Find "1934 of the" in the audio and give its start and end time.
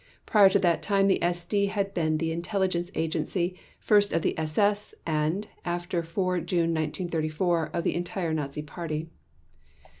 6.73-7.93